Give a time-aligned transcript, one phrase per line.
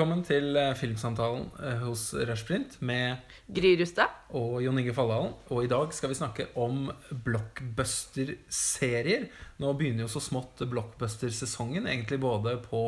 [0.00, 3.20] Velkommen til eh, filmsamtalen eh, hos Rushprint med
[3.52, 4.08] Gry Rustad.
[4.32, 5.34] og Jon Inge Falldalen.
[5.52, 6.88] Og i dag skal vi snakke om
[7.26, 9.26] blockbuster-serier.
[9.60, 12.80] Nå begynner jo så smått blockbuster-sesongen, egentlig både på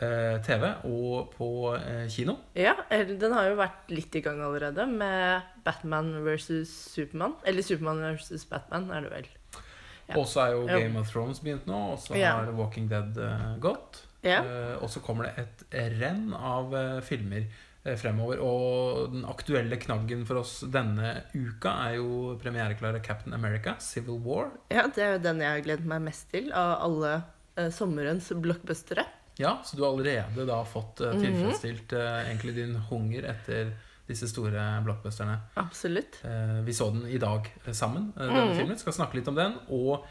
[0.00, 2.40] eh, TV og på eh, kino.
[2.56, 7.36] Ja, den har jo vært litt i gang allerede med Batman versus Supermann.
[7.44, 9.28] Eller Supermann versus Batman, er det vel.
[10.08, 10.16] Ja.
[10.16, 10.80] Og så er jo Ja.
[10.80, 12.40] Game of Thrones begynt nå, og så Ja.
[12.40, 14.05] har Walking Dead eh, gått.
[14.26, 14.42] Ja.
[14.42, 15.64] Eh, og så kommer det et
[16.00, 17.46] renn av eh, filmer
[17.84, 18.42] eh, fremover.
[18.42, 24.50] Og den aktuelle knaggen for oss denne uka er jo premiereklare Captain America, Civil War.
[24.74, 27.14] ja, det er jo den jeg har gledet meg mest til av alle
[27.56, 29.06] eh, sommerens blockbustere.
[29.38, 31.22] Ja, så du har allerede da fått eh, Mhm.
[31.26, 33.74] tilfredsstilt eh, egentlig din hunger etter
[34.06, 35.34] disse store blockbusterne.
[35.58, 36.20] Absolutt.
[36.62, 38.52] Vi så den i dag sammen, denne mm.
[38.54, 38.78] filmen.
[38.78, 39.56] Skal snakke litt om den.
[39.74, 40.04] Og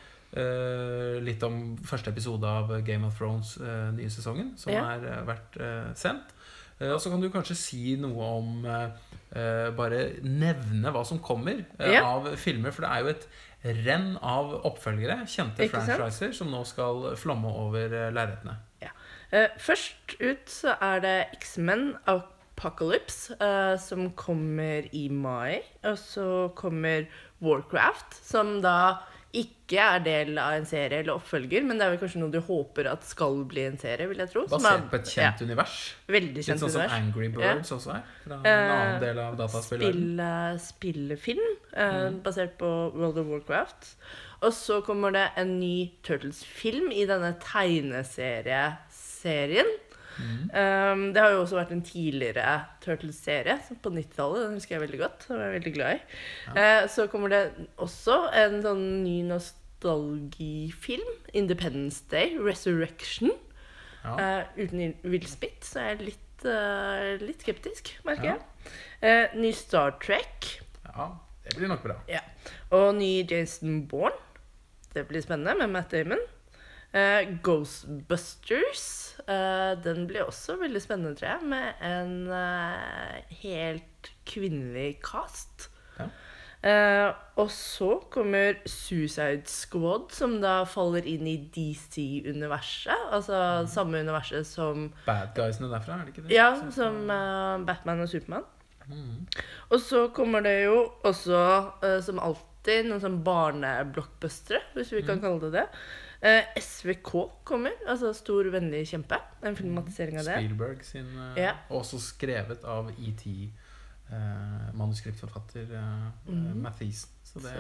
[1.23, 4.83] litt om første episode av Game of Thrones eh, nye sesongen, som Ja.
[4.95, 6.33] er eh, vært eh, sendt.
[6.80, 8.89] Eh, og så kan du kanskje si noe om eh,
[9.31, 12.03] eh, Bare nevne hva som kommer eh, Ja.
[12.17, 12.72] av filmer.
[12.75, 13.28] For det er jo et
[13.86, 16.36] renn av oppfølgere, kjente Ikke sant?
[16.36, 18.58] som nå skal flomme over eh, lerretene.
[19.33, 25.61] Eh, først ut så er det X-Men Apocalypse, eh, som kommer i mai.
[25.83, 27.08] Og så kommer
[27.41, 29.00] Warcraft, som da
[29.36, 32.39] ikke er del av en serie eller oppfølger, men det er vel kanskje noe du
[32.41, 34.45] håper at skal bli en serie, vil jeg tro.
[34.47, 35.94] Basert er- på et kjent univers.
[36.08, 36.81] Ja, veldig Litt sånn sånn som.
[37.00, 38.02] Angry Birds også er.
[38.23, 40.59] Fra en Eh, annen del av dataspillverdenen.
[40.59, 42.22] Spille, spillefilm eh, Mm.
[42.23, 43.95] basert på World of Warcraft.
[44.44, 49.66] Og så kommer det en ny Turtles-film i denne tegneserieserien.
[50.17, 50.49] Mm.
[50.55, 54.45] Um, det har jo også vært en tidligere Turtles-serie på 90-tallet.
[54.45, 55.25] Den husker jeg veldig godt.
[55.27, 56.19] Den var jeg veldig glad i.
[56.61, 57.41] Eh, så kommer det
[57.83, 61.11] også en sånn ny nostalgifilm.
[61.33, 62.38] Independence Day.
[62.39, 63.31] Resurrection.
[64.06, 64.16] Ja.
[64.16, 68.38] Uh, uten Will Smith, så er jeg litt, uh, litt skeptisk, merker Ja.
[69.01, 69.31] jeg.
[69.41, 70.61] Ny Star Trek.
[70.85, 71.07] ja,
[71.44, 71.95] det blir nok bra.
[72.72, 74.16] Og ny Jason Bourne.
[74.94, 76.22] Det blir spennende med Matt Damon.
[76.95, 79.16] Eh, Ghostbusters.
[79.28, 85.69] Uh, den blir også veldig spennende, tror jeg, med en uh, helt kvinnelig cast.
[86.00, 86.07] Ja.
[87.38, 93.11] Og så kommer Suicide Squad, som da faller inn i DC-universet.
[93.13, 96.34] Altså samme universet som Bad guysene derfra, er det ikke det?
[96.34, 97.05] ja, som
[97.67, 98.47] Batman og Supermann.
[98.89, 99.28] Mm.
[99.69, 101.44] Og så kommer det jo også,
[102.07, 105.67] som alltid, noen sånn barneblockbustere, hvis vi kan kalle det det.
[106.22, 107.12] Eh, SVK
[107.44, 109.18] kommer, altså Stor vennlig kjempe.
[109.44, 110.38] En filmatisering av det.
[110.40, 111.53] Spielberg sin uh, Ja.
[111.70, 113.26] Også skrevet av ET,
[114.12, 116.62] eh, manuskriptforfatter eh, Mhm.
[116.64, 117.09] Mathisen.
[117.24, 117.53] Så det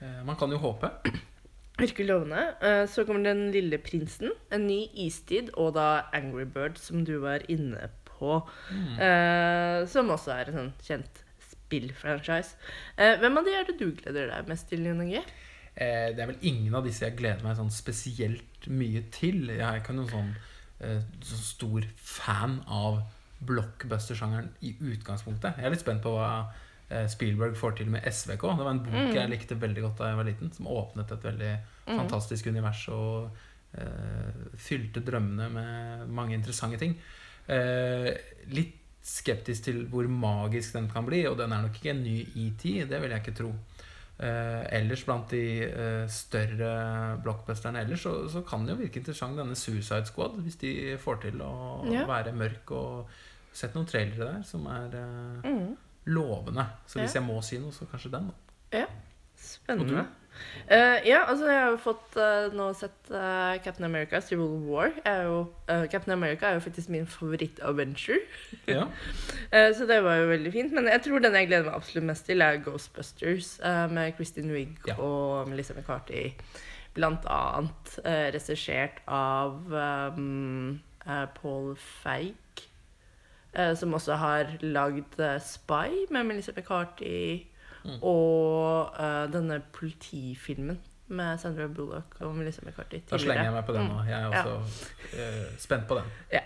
[0.00, 0.90] eh, Man kan jo håpe.
[1.80, 2.42] Virker lovende.
[2.62, 7.18] Eh, Så kommer Den lille prinsen, en ny istid, og da Angry Bird, som du
[7.20, 8.40] var inne på.
[8.70, 8.98] Mm.
[9.00, 12.56] Eh, som også er en sånn kjent spillfranchise.
[12.98, 15.22] Eh, hvem av de er det du gleder deg mest til, Jon Inge?
[15.80, 19.46] Eh, det er vel ingen av disse jeg gleder meg sånn spesielt mye til.
[19.48, 20.34] Jeg er ikke noen sånn,
[20.84, 23.00] eh, sånn stor fan av
[23.40, 25.56] blockbuster-sjangeren i utgangspunktet.
[25.56, 26.30] Jeg er litt spent på hva
[26.90, 28.42] eh, Spielberg får til med SVK.
[28.58, 29.14] Det var en bok Mm.
[29.14, 31.52] jeg likte veldig godt da jeg var liten, som åpnet et veldig
[31.86, 31.96] Mm.
[31.98, 33.30] fantastisk univers og
[33.78, 36.96] eh, fylte drømmene med mange interessante ting.
[37.48, 38.12] Eh,
[38.50, 42.20] litt skeptisk til hvor magisk den kan bli, og den er nok ikke en ny
[42.36, 43.52] ET, det vil jeg ikke tro.
[44.20, 49.38] Eh, ellers blant de eh, større blockbusterne ellers, så, så kan det jo virke interessant
[49.38, 51.52] denne Suicide Squad, hvis de får til å
[51.90, 52.04] Ja.
[52.06, 53.08] være mørk og
[53.52, 55.76] sett noen trailere der som er eh, Mm.
[56.06, 56.66] lovende.
[56.86, 57.20] Så hvis Ja.
[57.20, 58.28] jeg må si noe, så kanskje den.
[58.70, 58.86] da.
[59.40, 60.06] Spennende.
[60.70, 64.92] Eh, ja, altså jeg har jo fått uh, nå sett uh, Captain America Civil War.
[65.24, 65.40] Jo,
[65.90, 68.20] Captain America er jo faktisk min favoritt-adventure.
[68.70, 68.84] Ja.
[69.76, 70.72] Så det var jo veldig fint.
[70.76, 73.56] Men jeg tror den jeg gleder meg absolutt mest til, er Ghostbusters
[73.90, 74.94] med Kristin Wiig Ja.
[75.02, 76.30] og Melissa McCarthy.
[76.94, 79.74] Blant annet uh, regissert av
[80.14, 80.80] um,
[81.40, 82.66] Paul Feig.
[83.74, 87.48] som også har lagd Spy med Melissa McCarthy.
[87.84, 87.98] Mm.
[88.02, 90.78] Og uh, denne politifilmen
[91.10, 93.00] med Sandra Bullock og Melissa McCarthy.
[93.10, 93.88] Da slenger jeg meg på den Mm.
[93.96, 94.02] nå.
[94.06, 94.42] Jeg er Ja.
[94.44, 94.84] også
[95.18, 96.04] eh, spent på den.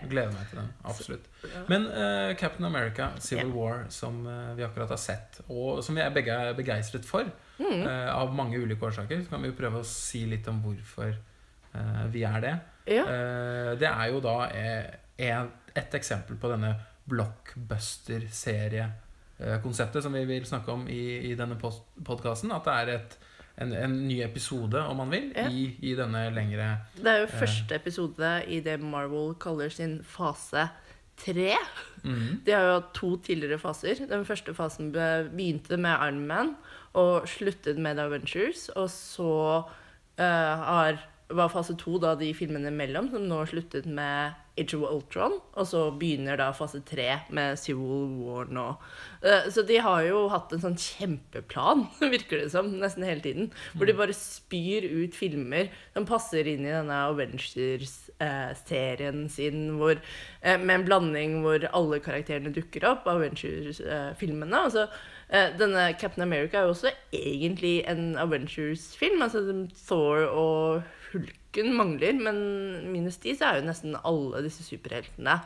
[0.09, 0.71] Gleder meg til den.
[0.83, 1.27] Absolutt.
[1.69, 3.55] Men uh, Captain America, Civil yeah.
[3.57, 7.23] War, som uh, vi akkurat har sett, og som vi er begge er begeistret for,
[7.59, 7.85] Mm.
[7.87, 11.13] av mange ulike årsaker, så kan vi jo prøve å si litt om hvorfor
[12.11, 12.59] vi er det.
[12.87, 13.05] ja.
[13.79, 14.49] Det er jo da
[15.17, 16.73] en, et eksempel på denne
[19.39, 22.51] blockbuster-seriekonseptet som vi vil snakke om i, i denne podkasten.
[22.55, 23.17] At det er et,
[23.61, 25.47] en, en ny episode, om man vil, Ja.
[25.49, 27.39] i, i denne lengre Det er jo Eh.
[27.39, 30.69] første episode i det Marvel kaller sin fase
[31.17, 31.55] tre.
[32.03, 32.41] Mhm.
[32.45, 34.05] De har jo hatt to tidligere faser.
[34.07, 36.55] Den første fasen begynte med Iron Man
[36.93, 38.69] og sluttet med The Avengers.
[38.75, 39.63] Og så
[40.19, 40.99] uh, har,
[41.29, 45.33] var fase to da de filmene imellom, som nå sluttet med Age of Ultron.
[45.59, 48.67] Og så begynner da fase tre med Civil War nå.
[49.25, 51.79] Eh, så de har jo hatt en sånn kjempeplan,
[52.15, 53.45] virker det som, nesten hele tiden.
[53.75, 55.65] Hvor de bare spyr ut filmer
[55.95, 59.95] som passer inn i denne Avengers-serien sin, hvor,
[60.41, 64.55] eh, med en blanding hvor alle karakterene dukker opp, Avengers-filmene.
[64.55, 64.83] altså
[65.29, 69.21] eh, denne Captain America er jo også egentlig en Avengers-film.
[69.21, 69.39] altså
[69.85, 70.83] Thor og
[71.15, 72.37] Hulken mangler, men
[72.91, 75.39] minus de så er jo nesten alle disse superheltene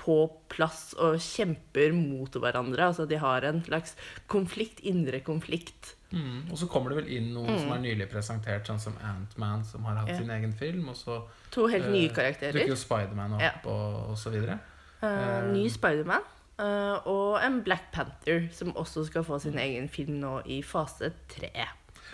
[0.00, 0.14] på
[0.48, 2.86] plass og kjemper mot hverandre.
[2.88, 3.92] Altså de har en slags
[4.30, 5.94] konflikt, indre konflikt.
[6.14, 6.46] Mm.
[6.50, 9.84] Og så kommer det vel inn noen som er nylig presentert, sånn som Ant-Man, som
[9.86, 10.14] har hatt Mm.
[10.14, 10.18] Ja.
[10.22, 10.88] sin egen film.
[10.88, 11.18] Og så
[11.52, 12.66] To helt uh, nye dukker karakterer.
[12.68, 13.52] jo Spiderman opp, Ja.
[13.66, 14.58] og, og så videre.
[15.02, 16.24] Uh, ny Spiderman.
[16.60, 21.12] Uh, og en Black Panther, som også skal få sin egen film nå i fase
[21.28, 21.52] tre.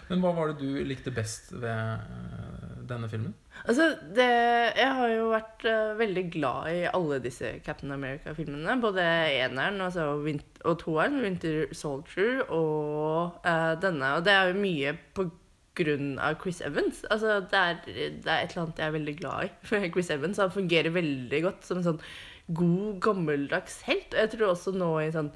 [0.08, 3.32] Men hva var det du likte best ved eh, denne filmen?
[3.64, 4.26] Altså, det,
[4.76, 8.76] jeg har jo vært uh, veldig glad i alle disse Captain America-filmene.
[8.82, 10.12] Både eneren altså,
[10.64, 14.14] og toeren, Winter Soldier, og uh, denne.
[14.18, 15.28] Og det er jo mye på
[15.76, 17.02] grunn av Chris Evans.
[17.12, 19.90] Altså, det er, det er et eller annet jeg er veldig glad i.
[19.94, 22.00] Chris Evans han fungerer veldig godt som en sånn
[22.56, 24.08] god, gammeldags helt.
[24.14, 25.32] Og jeg tror også nå i sånn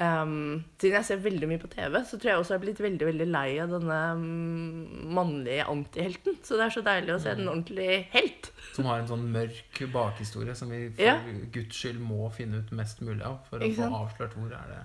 [0.00, 2.80] ehm, Siden jeg ser veldig mye på TV, så tror jeg også jeg har blitt
[2.84, 6.38] veldig veldig lei av denne mm, mannlige antihelten.
[6.46, 8.50] Så det er så deilig å se en ordentlig helt.
[8.76, 11.18] Som har en sånn mørk bakhistorie som vi for Ja.
[11.52, 13.38] guds skyld må finne ut mest mulig av.
[13.50, 14.82] For å få avslørt hvor er det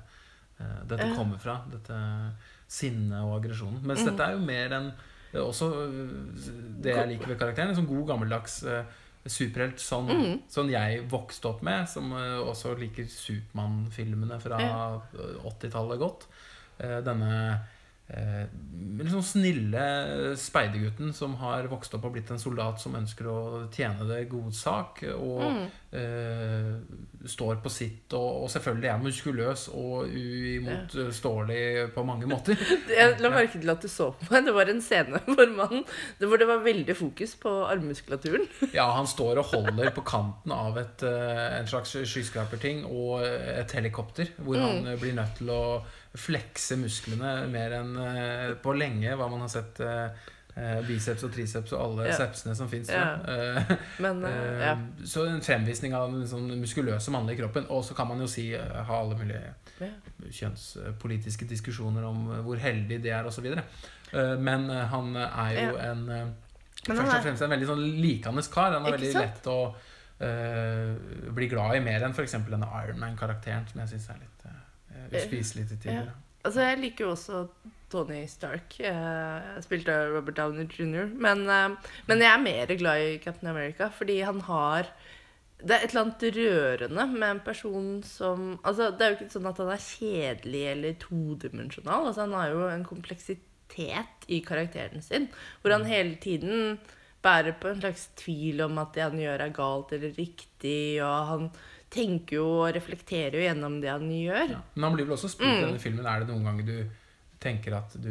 [0.62, 1.16] uh, dette Ja.
[1.16, 1.62] kommer fra.
[1.72, 1.98] Dette
[2.68, 3.82] sinnet og aggresjonen.
[3.86, 4.12] Mens Mm.
[4.12, 4.92] dette er jo mer enn
[5.34, 6.52] eh, også eh,
[6.82, 7.70] det jeg liker ved karakteren.
[7.70, 8.84] En sånn god, gammeldags eh,
[9.28, 10.42] superhelt sånn, Mm.
[10.48, 11.88] sånn jeg vokste opp med.
[11.90, 15.02] Som eh, også liker Supermann-filmene fra Ja.
[15.14, 16.28] eh, 80-tallet godt.
[16.80, 17.62] Eh, denne
[18.10, 18.46] eh,
[19.00, 23.38] liksom snille speidergutten som har vokst opp og blitt en soldat som ønsker å
[23.74, 25.66] tjene det gode sak, og Mm.
[25.96, 32.58] eh, står på sitt, og, og selvfølgelig er muskuløs og uimotståelig på mange måter.
[32.92, 34.46] Jeg la merke til at du så på meg.
[34.48, 35.84] Det var en scene hvor, man,
[36.22, 38.46] hvor det var veldig fokus på armmuskulaturen.
[38.76, 43.76] Ja, han står og holder på kanten av et, eh, en slags skyskraperting og et
[43.78, 44.88] helikopter, hvor han Mm.
[44.90, 45.62] han blir nødt til å
[46.20, 50.26] flekse musklene mer enn eh, på lenge, hva man har sett eh,
[50.56, 52.18] eh, biceps og triceps og alle Ja.
[52.20, 52.90] sepsene som fins.
[52.90, 53.18] Ja.
[54.04, 54.76] Men ja.
[55.04, 57.68] Så en fremvisning av den sånn muskuløse mannlige kroppen.
[57.70, 59.54] Og så kan man jo si ha alle mulige
[60.32, 63.52] kjønnspolitiske diskusjoner om hvor heldig det er, osv.
[64.40, 66.06] Men han er jo en
[66.86, 68.76] Men Først og fremst en veldig sånn likende kar.
[68.78, 69.60] Han er veldig lett å
[70.22, 70.92] uh,
[71.34, 72.38] bli glad i mer enn f.eks.
[72.46, 74.60] denne Ironman-karakteren, som jeg syns er litt uh,
[75.14, 76.14] uspiselig til tider.
[76.44, 77.48] altså, jeg liker jo også
[77.92, 81.08] Tony Stark, eh, spilt av Robert Downey jr.
[81.14, 84.90] Men, eh, men jeg er mer glad i Captain America, fordi han har
[85.66, 89.34] det er et eller annet rørende med en person som altså, Det er jo ikke
[89.34, 92.10] sånn at han er kjedelig eller todimensjonal.
[92.10, 95.30] Altså, han har jo en kompleksitet i karakteren sin,
[95.62, 96.78] hvor han hele tiden
[97.26, 101.02] bærer på en slags tvil om at det han gjør, er galt eller riktig.
[101.02, 101.50] Og han
[101.96, 104.52] tenker jo og reflekterer jo gjennom det han gjør.
[104.58, 104.62] Ja.
[104.76, 105.66] Men han blir vel også spurt i Mm.
[105.70, 106.90] denne filmen Er det noen ganger du
[107.46, 108.10] tenker at du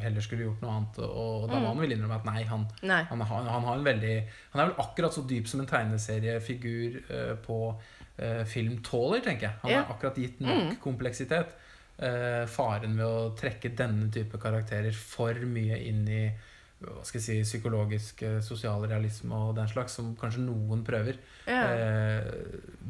[0.00, 0.98] heller skulle gjort noe annet.
[1.04, 3.02] Og, da må han vel innrømme at nei, han, Nei.
[3.10, 4.14] han, han, han har en veldig
[4.54, 9.48] Han er vel akkurat så dyp som en tegneseriefigur uh, på uh, film tåler, tenker
[9.50, 9.58] jeg.
[9.62, 9.82] Han Ja.
[9.82, 10.76] har akkurat gitt nok Mm.
[10.80, 11.52] kompleksitet.
[11.98, 16.30] Uh, faren ved å trekke denne type karakterer for mye inn i
[16.80, 21.16] hva skal jeg si, psykologisk eh, sosial realisme og den slags, som kanskje noen prøver,
[21.48, 21.62] Ja.
[21.72, 22.24] eh,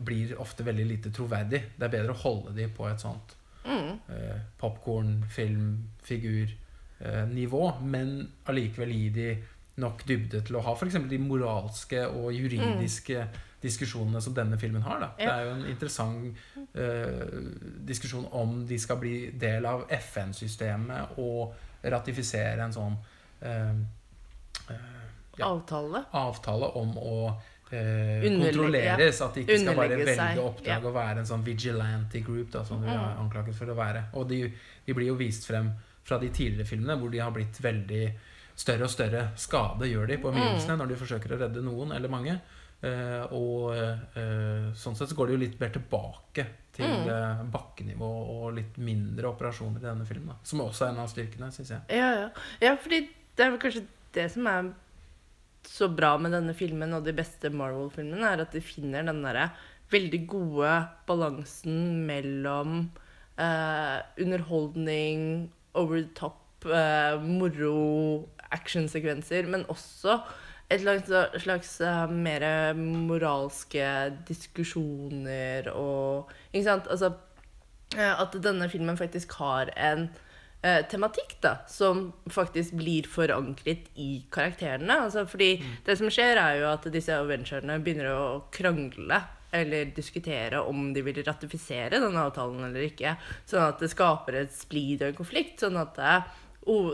[0.05, 1.63] blir ofte veldig lite troverdig.
[1.79, 3.99] Det er bedre å holde de på et sånt Mm.
[4.11, 6.49] eh, popkorn, film, figur
[7.01, 9.43] eh, nivå, men allikevel gi de
[9.79, 10.95] nok dybde til å ha f.eks.
[11.09, 13.27] de moralske og juridiske
[13.63, 15.01] diskusjonene som denne filmen har.
[15.01, 15.09] Da.
[15.19, 16.37] Det er jo en interessant
[16.75, 17.43] eh,
[17.87, 22.97] diskusjon om de skal bli del av FN-systemet og ratifisere en sånn
[25.37, 26.05] ja, Avtale.
[26.11, 27.17] avtale om å
[27.71, 29.21] eh, kontrolleres.
[29.21, 30.89] At de ikke skal bare velge oppdrag ja.
[30.89, 32.95] å være en sånn vigilante group, da, som de Mm.
[32.97, 34.05] er anklaget for å være.
[34.15, 34.41] Og de,
[34.87, 35.73] de blir jo vist frem
[36.07, 38.05] fra de tidligere filmene, hvor de har blitt veldig
[38.57, 40.79] større og større skade gjør de på Mm.
[40.79, 42.41] når de forsøker å redde noen eller mange.
[42.83, 47.09] Eh, og eh, sånn sett så går det jo litt mer tilbake til Mm.
[47.09, 50.29] eh, bakkenivå og litt mindre operasjoner i denne filmen.
[50.29, 51.81] Da, som også er en av styrkene, syns jeg.
[51.91, 52.29] Ja, ja.
[52.61, 54.71] ja, fordi det er vel kanskje det som er
[55.67, 59.51] så bra med denne filmen og de beste Marvel-filmene, er at de finner den derre
[59.93, 60.73] veldig gode
[61.07, 62.79] balansen mellom
[63.39, 70.21] eh, underholdning, over the top, eh, moro, actionsekvenser, men også
[70.71, 71.13] et slags,
[71.43, 73.87] slags eh, mer moralske
[74.27, 76.89] diskusjoner og Ikke sant?
[76.91, 77.13] Altså
[77.95, 80.09] eh, at denne filmen faktisk har en
[80.63, 85.03] eh, tematikk da, som faktisk blir forankret i karakterene.
[85.07, 89.23] Altså, fordi det som skjer, er jo at disse Avengerne begynner å krangle
[89.57, 93.17] eller diskutere om de vil ratifisere denne avtalen eller ikke.
[93.49, 95.63] Sånn at det skaper et splid og en konflikt.
[95.63, 96.01] Sånn at
[96.67, 96.93] oh,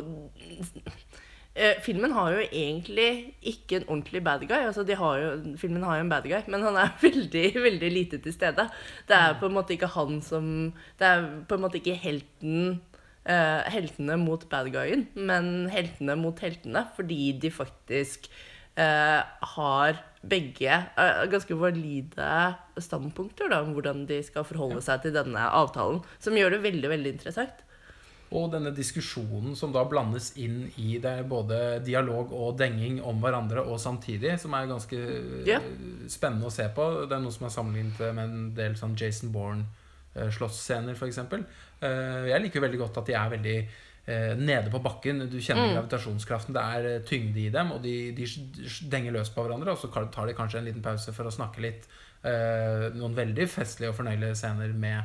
[1.54, 3.08] eh, Filmen har jo egentlig
[3.54, 4.60] ikke en ordentlig bad guy.
[4.68, 7.92] Altså, de har jo, filmen har jo en bad guy, men han er veldig, veldig
[7.96, 8.68] lite til stede.
[9.08, 12.80] Det er på en måte ikke han som Det er på en måte ikke helten
[13.24, 18.30] eh, heltene mot bad guyen, men heltene mot heltene, fordi de faktisk
[18.78, 19.20] uh,
[19.56, 22.30] har begge uh, ganske valide
[22.80, 26.88] standpunkter da, om hvordan de skal forholde seg til denne avtalen, som gjør det veldig,
[26.96, 27.62] veldig interessant.
[28.32, 33.64] Og denne diskusjonen som da blandes inn i det, både dialog og denging om hverandre
[33.66, 35.00] og samtidig, som er ganske
[35.44, 35.66] eh,
[36.08, 36.86] spennende å se på.
[37.04, 39.34] Det er noe som er sammenlignet med en del sånn Jason
[40.14, 41.18] Bourne-slåssscener, f.eks.
[41.82, 43.56] Jeg liker jo veldig godt at de er veldig
[44.06, 45.24] eh, nede på bakken.
[45.30, 45.74] Du kjenner Mm.
[45.78, 46.54] gravitasjonskraften.
[46.54, 48.26] Det er eh, tyngde i dem, og de, de
[48.90, 49.72] denger løs på hverandre.
[49.72, 51.88] Og så tar de kanskje en liten pause for å snakke litt.
[52.22, 55.02] Eh, noen veldig festlige og fornøyelige scener med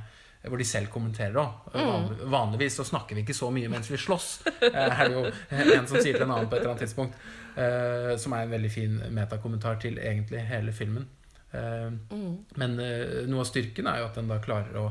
[0.47, 1.71] hvor de selv kommenterer òg.
[1.73, 2.29] Mm.
[2.31, 4.27] Vanligvis så snakker vi ikke så mye mens vi slåss.
[4.61, 7.15] Eh, er det jo en som sier til en annen på et eller annet tidspunkt.
[7.57, 11.07] eh, som er en veldig fin metakommentar til egentlig hele filmen.
[11.53, 12.45] Eh, Mm.
[12.57, 14.87] men eh, noe av styrken er jo at den da klarer å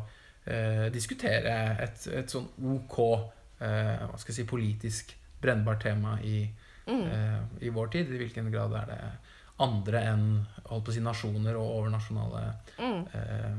[0.46, 2.46] eh, diskutere et, et sånn
[2.76, 2.96] ok
[3.58, 6.48] hva skal jeg si, politisk brennbart tema i,
[6.86, 7.48] Mm.
[7.60, 8.10] i vår tid.
[8.14, 8.98] I hvilken grad er det
[9.58, 10.26] andre enn
[10.68, 12.42] holdt på å si, nasjoner og overnasjonale
[12.78, 13.06] Mm.
[13.14, 13.56] eh,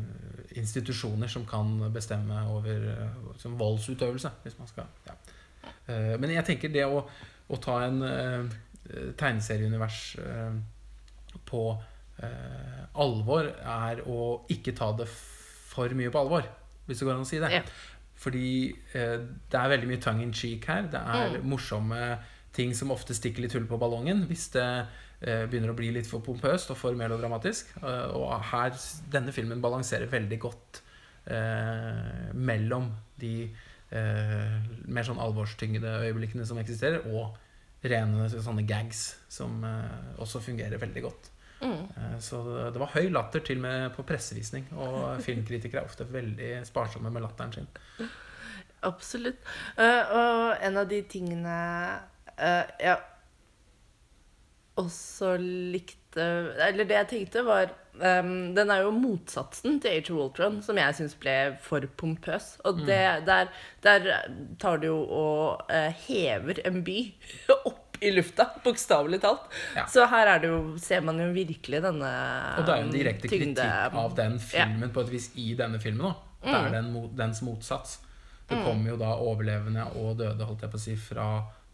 [0.61, 5.13] institusjoner som kan bestemme over som voldsutøvelse, hvis man skal ja.
[5.87, 7.01] Eh, Men jeg tenker det å,
[7.49, 10.15] å ta en eh, tegneserieunivers
[11.45, 11.61] på
[12.23, 16.47] eh, alvor er å ikke ta det for mye på alvor,
[16.87, 17.51] hvis det går an å si det.
[17.53, 17.61] Ja.
[18.17, 18.47] Fordi
[18.97, 19.17] eh,
[19.51, 20.87] det er veldig mye tongue in cheek her.
[20.89, 21.49] Det er Mm.
[21.51, 22.01] morsomme
[22.57, 24.63] ting som ofte stikker litt hull på ballongen hvis det
[25.21, 27.75] eh, begynner å bli litt for pompøst og for melodramatisk.
[27.83, 28.73] Eh, og her,
[29.13, 30.81] denne filmen balanserer veldig godt
[31.29, 32.89] eh, mellom
[33.21, 33.33] de
[33.91, 34.57] eh,
[34.89, 37.37] mer sånn alvorstyngede øyeblikkene som eksisterer, og
[37.85, 39.61] rene sånne gags som
[40.17, 41.27] også fungerer veldig godt.
[41.61, 41.87] Mm.
[41.97, 42.41] Eh, Så
[42.73, 47.09] det var høy latter til og med på pressevisning, og filmkritikere er ofte veldig sparsomme
[47.13, 47.69] med latteren sin.
[48.85, 49.39] Absolutt.
[49.77, 51.55] Eh, og en av de tingene
[52.37, 52.97] eh, jeg
[54.77, 56.21] også likte
[56.61, 57.71] Eller det jeg tenkte, var
[58.01, 62.55] em, Den er jo motsatsen til Age of Ultron, som jeg syns ble for pompøs.
[62.65, 63.49] Og det, der,
[63.85, 64.07] der
[64.61, 65.73] tar du jo og
[66.05, 66.99] hever en by
[67.57, 69.45] opp i lufta, bokstavelig talt.
[69.75, 69.85] Ja.
[69.91, 72.57] Så her er det jo, ser man jo virkelig denne tyngde...
[72.59, 75.47] Og det er jo en direkte tyngde- kritikk av den filmen på et vis i
[75.59, 76.05] denne filmen.
[76.09, 76.15] Da.
[76.43, 76.65] Det Mm.
[76.65, 77.97] er den, dens motsats.
[78.47, 81.25] Det kommer jo da overlevende og døde holdt jeg på å si, fra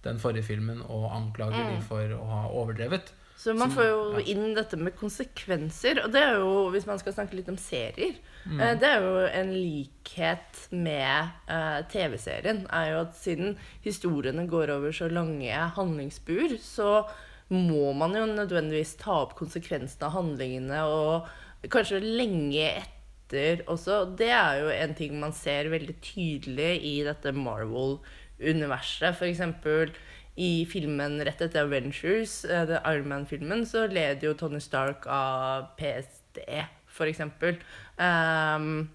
[0.04, 3.12] den forrige filmen og anklager de for å ha overdrevet.
[3.38, 6.04] Så man får jo inn dette med konsekvenser.
[6.06, 8.60] Og det er jo, hvis man skal snakke litt om serier Mm.
[8.60, 12.66] eh, Det er jo en likhet med uh, TV-serien.
[12.76, 13.54] Er jo at siden
[13.86, 15.48] historiene går over så lange
[15.78, 17.06] handlingsbur, så
[17.48, 24.02] må man jo nødvendigvis ta opp konsekvensene av handlingene, og kanskje lenge etter også.
[24.18, 29.16] Det er jo en ting man ser veldig tydelig i dette Marvel-universet.
[29.16, 29.94] For eksempel
[30.36, 35.70] i filmen rett etter Avengers, eh, det Iron Man-filmen, så leder jo Tony Stark av
[35.78, 36.42] PST,
[36.90, 37.60] for eksempel.
[38.02, 38.90] Ehm,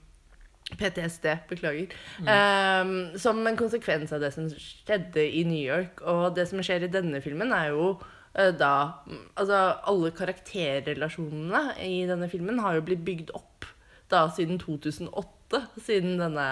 [0.76, 1.94] PTSD, beklager.
[2.26, 6.02] Ehm, som en konsekvens av det som skjedde i New York.
[6.02, 8.00] Og det som skjer i denne filmen, er jo
[8.34, 13.64] eh, da mm, Altså, alle karakterrelasjonene i denne filmen har jo blitt bygd opp
[14.10, 15.62] da siden 2008.
[15.80, 16.48] Siden denne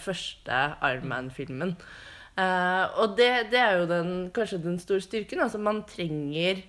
[0.00, 1.76] første Iron Man-filmen.
[2.32, 5.42] Eh, og det, det er jo den, kanskje den store styrken.
[5.44, 6.62] Altså, man trenger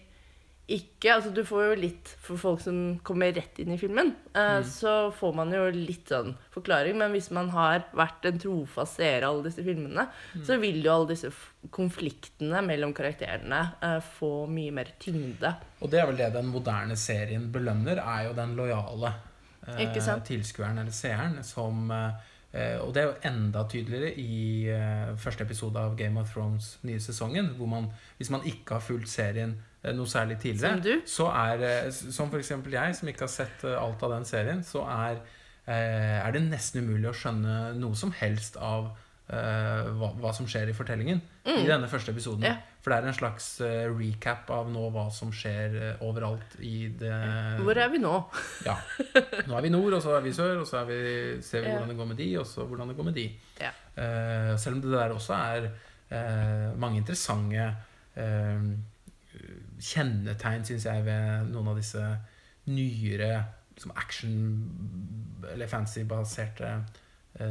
[0.74, 4.14] ikke Altså, du får jo litt for folk som kommer rett inn i filmen.
[4.32, 6.96] eh, Så får man jo litt sånn forklaring.
[6.98, 10.08] Men hvis man har vært en trofast seer av alle disse filmene,
[10.48, 11.34] så vil jo alle disse
[11.70, 15.52] konfliktene mellom karakterene uh, få mye mer tyngde.
[15.84, 19.14] Og det er vel det den moderne serien belønner, er jo den lojale
[19.68, 22.32] uh, tilskueren eller seeren som Eh,
[22.78, 27.00] og det er jo enda tydeligere i eh, første episode av Game of Thrones nye
[27.02, 27.48] sesongen.
[27.58, 27.88] Hvor man,
[28.20, 30.76] hvis man ikke har fulgt serien eh, noe særlig tidligere,
[31.10, 31.90] Som er eh,
[32.30, 35.24] for eksempel jeg, som ikke har sett eh, alt av den serien, så er,
[35.66, 40.46] eh, er det nesten umulig å skjønne noe som helst av eh, hva, hva som
[40.50, 42.44] skjer i fortellingen i denne første episoden.
[42.44, 42.50] Mm.
[42.52, 42.74] Ja.
[42.84, 46.90] For det er en slags eh, recap av nå hva som skjer eh, overalt i
[47.00, 47.14] det
[47.64, 48.12] Hvor er vi nå?
[48.68, 48.76] ja.
[49.48, 51.00] Nå er vi nord, og så er vi sør, og så vi,
[51.40, 51.78] ser vi Ja.
[51.78, 53.26] hvordan det går med de, og så hvordan det går med de.
[53.62, 53.72] Ja.
[53.96, 57.70] Uh, selv om det der også er uh, mange interessante
[58.18, 58.68] uh,
[59.80, 62.04] kjennetegn, syns jeg, ved noen av disse
[62.68, 63.32] nyere
[63.80, 67.00] som action- eller fancy-baserte eh,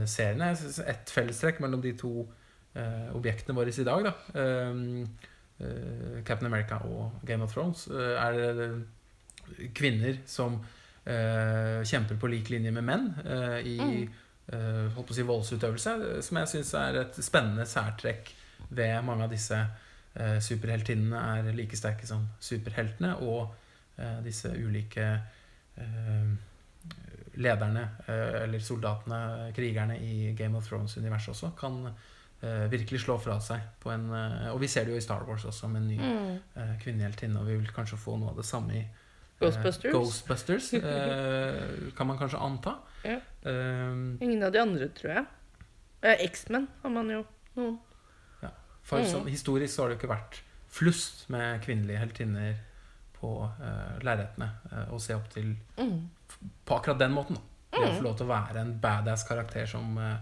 [0.07, 0.53] seriene.
[0.53, 2.27] Jeg synes Et fellestrekk mellom de to
[2.75, 4.83] eh, objektene våre i dag, da, eh,
[5.61, 10.61] eh, Captain America og Game of Thrones, eh, er eh, kvinner som
[11.05, 15.97] eh, kjemper på lik linje med menn eh, i eh, holdt på å si voldsutøvelse,
[16.09, 18.33] eh, som jeg syns er et spennende særtrekk
[18.73, 23.53] ved mange av disse eh, superheltinnene er like sterke som superheltene, og
[23.99, 25.11] eh, disse ulike
[25.77, 26.33] eh,
[27.37, 31.87] lederne, eh, eller soldatene, krigerne i Game of Thrones-universet også, kan
[32.43, 35.23] eh, virkelig slå fra seg på en eh, Og vi ser det jo i Star
[35.29, 36.41] Wars også, med en ny Mm.
[36.57, 38.85] eh, kvinneheltinne, og vi vil kanskje få noe av det samme i
[39.41, 39.93] Ghostbusters?
[39.93, 40.71] Ghostbusters
[41.97, 42.77] kan man kanskje anta.
[43.05, 43.17] Ja.
[43.45, 45.27] Um, Ingen av de andre, tror jeg.
[46.31, 47.25] X-Men har man jo
[47.57, 47.79] noen.
[48.83, 49.07] for Mm.
[49.07, 52.57] sånn, historisk så har det jo ikke vært flust med kvinnelige heltinner
[53.21, 56.09] på uh, lerretene eh, å se opp til Mm.
[56.67, 57.35] På akkurat den måten.
[57.37, 57.43] da.
[57.73, 57.99] Det å Mm.
[57.99, 60.17] få lov til å være en badass karakter som eh,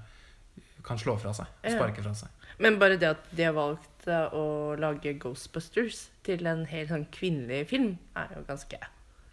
[0.84, 1.46] kan slå fra seg.
[1.66, 2.28] Sparke fra seg.
[2.58, 7.06] Men bare det at de har valgt eh, å lage Ghostbusters til en helt sånn
[7.10, 8.78] kvinnelig film, er jo ganske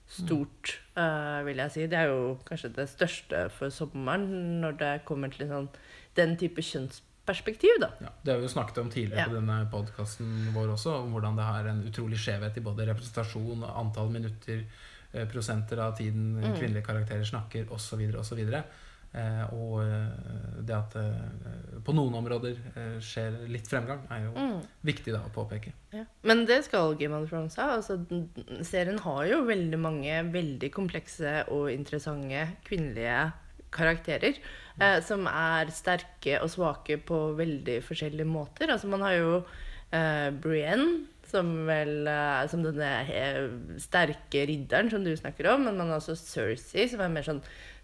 [0.07, 1.87] stort, uh, vil jeg si.
[1.87, 5.67] Det er jo kanskje det største for sommeren når det kommer til sånn,
[6.15, 7.89] den type kjønnsperspektiv, da.
[7.99, 9.25] Ja, det har vi jo snakket om tidligere Ja.
[9.27, 13.63] på denne podkasten vår også, om hvordan det har en utrolig skjevhet i både representasjon,
[13.63, 14.63] og antall minutter,
[15.25, 16.53] prosenter av tiden Mm.
[16.59, 18.39] kvinnelige karakterer snakker, osv., osv.
[19.17, 20.09] Eh, og eh,
[20.67, 24.61] det at det på noen områder eh, skjer litt fremgang, er jo Mm.
[24.83, 25.71] viktig da å påpeke.
[25.93, 26.03] Ja.
[26.23, 27.77] Men det skal Game of Thrones ha.
[27.77, 27.97] Altså,
[28.61, 33.31] serien har jo veldig mange veldig komplekse og interessante kvinnelige
[33.71, 34.37] karakterer.
[34.79, 38.69] Eh, som er sterke og svake på veldig forskjellige måter.
[38.69, 39.43] Altså, man har jo
[39.91, 43.45] eh, Brienne, som vel eh, Som denne eh,
[43.81, 45.67] sterke ridderen som du snakker om.
[45.67, 47.43] Men man har også Cersei, som er mer sånn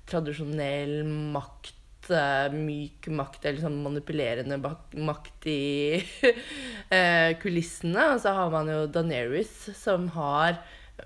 [0.10, 1.02] tradisjonell
[1.36, 1.80] makt.
[2.12, 6.04] eh, myk makt, eller sånn manipulerende makt i
[7.44, 8.10] kulissene.
[8.16, 10.60] Og så har man jo Daenerys, som har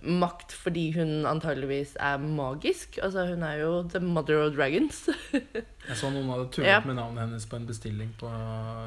[0.03, 2.97] makt fordi hun antageligvis er magisk.
[3.01, 5.07] Altså, hun er jo the mother of dragons.
[5.87, 6.79] Jeg så noen hadde tullet Ja.
[6.85, 8.27] med navnet hennes på en bestilling på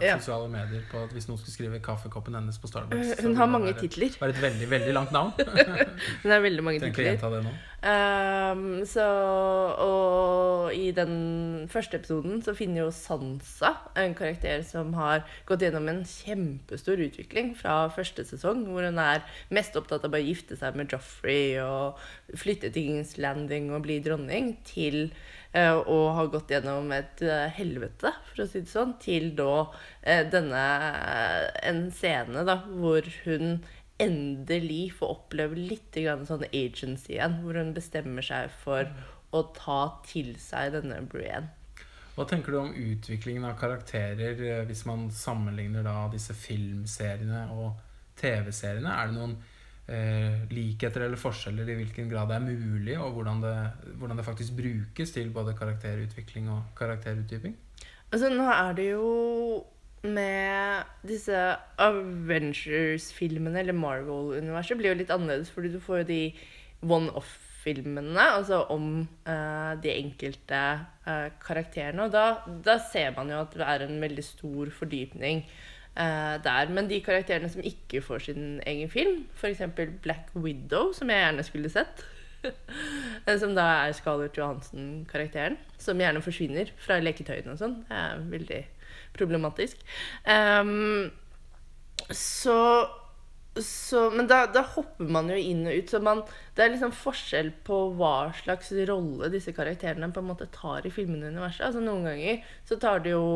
[0.04, 0.18] Ja.
[0.20, 3.72] sosiale medier på at hvis noen skulle skrive kaffekoppen hennes på Starbucks Hun har mange
[3.72, 4.12] være, titler.
[4.20, 5.32] var et veldig, veldig langt navn.
[6.22, 6.92] Hun har veldig mange titler.
[6.92, 7.54] Tenker å gjenta det nå.
[7.80, 9.04] Ehm, så,
[9.80, 15.88] og i den første episoden så finner jo Sansa en karakter som har gått gjennom
[15.88, 20.76] en kjempestor utvikling fra første sesong, hvor hun er mest opptatt av å gifte seg
[20.76, 22.00] med Joffrey og
[22.36, 25.06] flytte til Kings Landing og bli dronning, til
[25.56, 29.54] eh, å ha gått gjennom et eh, helvete, for å si det sånn, til da
[29.70, 30.64] uh, denne
[31.64, 33.60] En scene da, hvor hun
[34.00, 38.88] endelig får oppleve litt grann sånn agency igjen, hvor hun bestemmer seg for
[39.36, 41.52] å ta til seg denne Brienne.
[42.16, 47.78] Hva tenker du om utviklingen av karakterer eh, hvis man sammenligner da disse filmseriene og
[48.20, 48.90] TV-seriene?
[48.90, 49.36] Er det noen
[49.86, 53.56] eh, likheter eller forskjeller i hvilken grad det er mulig, og hvordan det,
[53.94, 57.56] hvordan det faktisk brukes til både karakterutvikling og karakterutdyping?
[58.10, 59.10] Altså, nå er det jo
[60.02, 61.36] med disse
[61.80, 66.20] Avengers-filmene, eller Marvel-universet, blir jo litt annerledes, fordi du får jo de
[66.80, 70.60] one-off-filmene, altså om uh, de enkelte
[71.04, 72.06] uh, karakterene.
[72.06, 72.24] Og da,
[72.64, 75.44] da ser man jo at det er en veldig stor fordypning
[75.98, 76.72] uh, der.
[76.72, 79.66] Men de karakterene som ikke får sin egen film, f.eks.
[80.00, 82.06] Black Widow, som jeg gjerne skulle sett
[83.40, 85.58] Som da er Scarlett Johansen-karakteren.
[85.76, 87.82] Som gjerne forsvinner fra leketøyene og sånn.
[87.84, 88.60] Det er veldig
[89.16, 89.80] problematisk.
[90.24, 91.10] Um,
[92.10, 92.58] så,
[93.54, 95.90] så Men da, da hopper man jo inn og ut.
[95.92, 96.22] Så man,
[96.56, 100.94] det er liksom forskjell på hva slags rolle disse karakterene på en måte tar i
[100.94, 101.66] filmene i universet.
[101.68, 103.26] Altså Noen ganger så tar de jo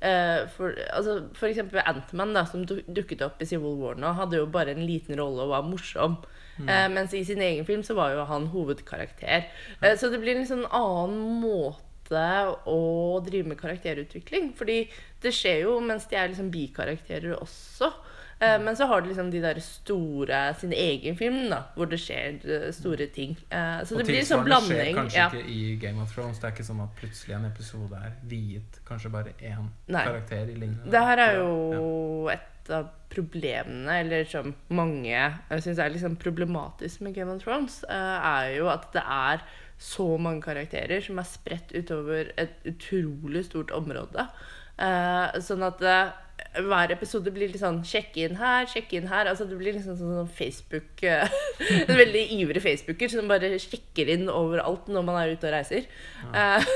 [0.00, 4.50] eh, for, altså, for eksempel Antman, som dukket opp i Civil War nå, hadde jo
[4.52, 6.20] bare en liten rolle og var morsom.
[6.60, 9.48] Eh, mens i sin egen film så var jo han hovedkarakter.
[9.80, 14.52] Eh, så det blir en sånn annen måte å drive med karakterutvikling.
[14.58, 14.88] Fordi
[15.22, 17.92] det skjer jo mens de er liksom bikarakterer også.
[18.42, 22.00] Eh, men så har de liksom de der store sin egen film, da, hvor det
[22.02, 23.36] skjer eh, store ting.
[23.50, 24.72] Eh, så Og det blir liksom blanding.
[24.72, 25.28] Og tilsvarende skjer kanskje Ja.
[25.30, 26.38] ikke i Game of Thrones.
[26.42, 30.04] Det er ikke sånn at plutselig en episode er viet kanskje bare én Nei.
[30.04, 31.38] karakter i lignende Det her er Ja.
[31.44, 37.42] jo et av problemene, eller som mange jeg syns er liksom problematisk med Game of
[37.42, 39.42] Thrones, eh, er jo at det er
[39.82, 44.28] så mange karakterer som er spredt utover et utrolig stort område.
[44.82, 46.12] Eh, sånn at eh,
[46.62, 49.28] hver episode blir litt sånn Sjekk inn her, sjekk inn her.
[49.30, 51.26] Altså Det blir liksom sånn Facebook eh,
[51.88, 55.88] En veldig ivrig facebooker som bare sjekker inn overalt når man er ute og reiser.
[56.32, 56.70] Eh,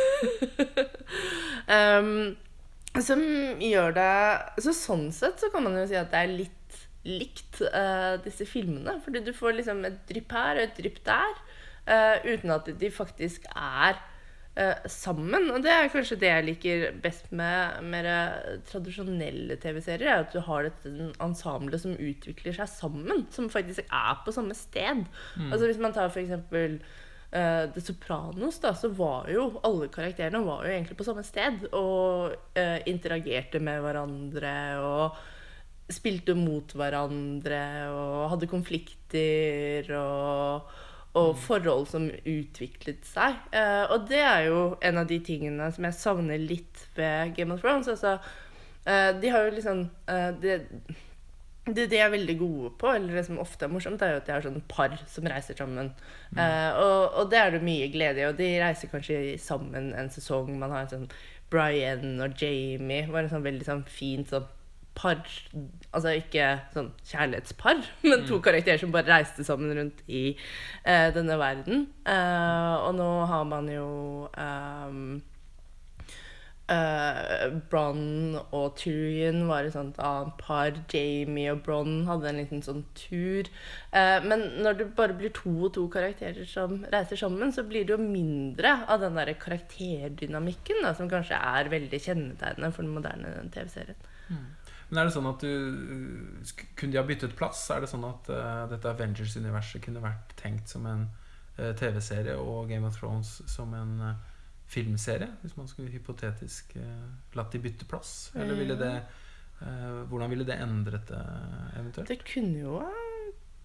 [1.71, 2.35] um,
[3.09, 3.23] som
[3.61, 4.13] gjør det
[4.65, 6.53] Så sånn sett så kan man jo si at det er litt
[7.07, 8.97] likt eh, disse filmene.
[9.05, 11.37] Fordi du får liksom et drypp her og et drypp der,
[11.87, 13.99] eh, uten at de faktisk er
[14.57, 15.51] uh, sammen.
[15.55, 18.09] Og det er kanskje det jeg liker best med mer
[18.69, 20.13] tradisjonelle TV-serier.
[20.13, 23.27] er At du har dette ensemblet som utvikler seg sammen.
[23.35, 25.05] Som faktisk er på samme sted.
[25.51, 26.81] Altså Hvis man tar for eksempel
[27.31, 31.69] eh, The Sopranos, da, så var jo alle karakterene var jo egentlig på samme sted.
[31.73, 35.25] Og uh, interagerte med hverandre og
[35.93, 37.61] spilte mot hverandre
[37.95, 40.73] og hadde konflikter og,
[41.17, 43.41] og forhold som utviklet seg.
[43.57, 47.55] Eh, og det er jo en av de tingene som jeg savner litt ved Game
[47.55, 47.89] of Thrones.
[47.89, 48.19] Altså,
[48.85, 50.59] eh, de har jo liksom eh, det,
[51.67, 54.29] det de er veldig gode på, eller det som ofte er morsomt, er jo at
[54.29, 55.95] de har sånn par som reiser sammen.
[56.37, 58.29] Eh, og, og det er det mye glede i.
[58.29, 60.53] Og de reiser kanskje sammen en sesong.
[60.61, 61.09] Man har en sånn
[61.51, 63.07] Brian og Jamie.
[63.09, 64.47] var en sånn veldig sånn fint sånn
[64.97, 65.23] par
[65.97, 67.79] Altså ikke sånn kjærlighetspar,
[68.11, 70.27] men to karakterer som bare reiste sammen rundt i
[70.85, 71.87] eh, denne verden.
[72.05, 73.87] Eh, og nå har man jo
[74.37, 75.01] um,
[76.73, 80.81] eh, Bronn og Tyrion var et sånt annet par.
[80.93, 83.49] Jamie og Bronn hadde en liten sånn tur.
[83.93, 87.87] Eh, men når det bare blir to og to karakterer som reiser sammen, så blir
[87.87, 92.95] det jo mindre av den der karakterdynamikken da, som kanskje er veldig kjennetegnende for den
[92.99, 94.07] moderne TV-serien.
[94.89, 95.51] Men er det sånn at du
[96.79, 97.65] Kunne de ha byttet plass?
[97.75, 101.07] Er det sånn at uh, dette Avengers-universet kunne vært tenkt som en
[101.59, 104.13] uh, TV-serie og Game of Thrones som en uh,
[104.71, 105.29] filmserie?
[105.43, 106.77] Hvis man skulle hypotetisk
[107.35, 108.31] latt de bytte plass?
[108.35, 108.97] Eller ville det
[109.57, 111.21] Hvordan ville det endret det
[111.81, 112.11] eventuelt?
[112.11, 112.91] Det kunne jo ha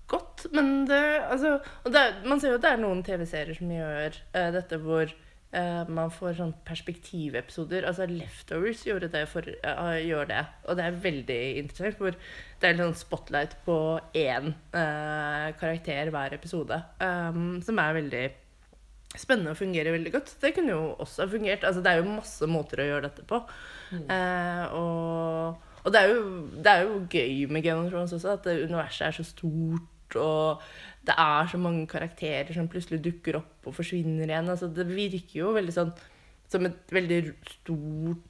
[0.07, 3.73] gått, men det Altså det, er- Man ser jo at det er noen TV-serier som
[3.75, 4.15] gjør
[4.55, 5.11] dette hvor
[5.57, 7.87] eh, man får sånn perspektivepisoder.
[7.89, 11.97] Altså Leftovers gjorde det for, uh, gjør det, og det er veldig interessant.
[12.01, 12.17] Hvor
[12.61, 13.77] det er sånn spotlight på
[14.17, 16.83] én uh, karakter hver episode.
[17.01, 18.25] um, som er veldig
[19.19, 20.35] spennende og fungerer veldig godt.
[20.41, 21.65] Det kunne jo også ha fungert.
[21.67, 23.41] Altså, det er jo masse måter å gjøre dette på.
[23.91, 26.25] Eh, og og det, er jo,
[26.61, 30.15] det er jo gøy med Game of Thrones også, at universet er så stort.
[30.15, 30.61] Og
[31.07, 34.49] det er så mange karakterer som plutselig dukker opp og forsvinner igjen.
[34.53, 35.95] Altså, det virker jo veldig sånn
[36.51, 38.27] som et veldig stort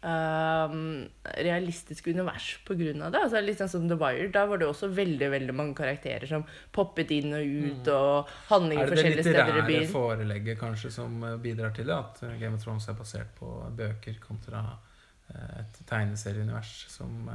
[0.00, 3.20] Um, realistisk univers av det.
[3.20, 4.30] Altså, litt sånn som The Wire.
[4.32, 6.42] Da var det også veldig veldig mange karakterer som
[6.74, 9.88] poppet inn og ut, og handling Er det det forskjellige steder i litterære byen.
[9.92, 11.98] forelegget kanskje som eh, bidrar til det?
[11.98, 14.64] At eh, Game of Thrones er basert på bøker kontra
[15.30, 17.30] eh, et tegneserieunivers som